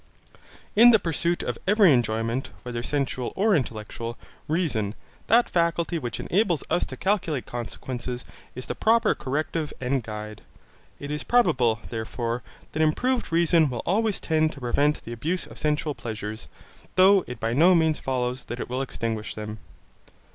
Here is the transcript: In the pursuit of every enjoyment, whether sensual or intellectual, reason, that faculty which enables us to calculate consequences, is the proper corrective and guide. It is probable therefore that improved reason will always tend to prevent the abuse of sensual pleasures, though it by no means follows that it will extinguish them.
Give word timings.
In 0.75 0.89
the 0.89 0.97
pursuit 0.97 1.43
of 1.43 1.59
every 1.67 1.93
enjoyment, 1.93 2.49
whether 2.63 2.81
sensual 2.81 3.33
or 3.35 3.55
intellectual, 3.55 4.17
reason, 4.47 4.95
that 5.27 5.47
faculty 5.47 5.99
which 5.99 6.19
enables 6.19 6.63
us 6.71 6.85
to 6.87 6.97
calculate 6.97 7.45
consequences, 7.45 8.25
is 8.55 8.65
the 8.65 8.73
proper 8.73 9.13
corrective 9.13 9.71
and 9.79 10.01
guide. 10.01 10.41
It 10.99 11.11
is 11.11 11.23
probable 11.23 11.81
therefore 11.91 12.41
that 12.71 12.81
improved 12.81 13.31
reason 13.31 13.69
will 13.69 13.83
always 13.85 14.19
tend 14.19 14.53
to 14.53 14.59
prevent 14.59 15.03
the 15.03 15.13
abuse 15.13 15.45
of 15.45 15.59
sensual 15.59 15.93
pleasures, 15.93 16.47
though 16.95 17.23
it 17.27 17.39
by 17.39 17.53
no 17.53 17.75
means 17.75 17.99
follows 17.99 18.45
that 18.45 18.59
it 18.59 18.71
will 18.71 18.81
extinguish 18.81 19.35
them. 19.35 19.59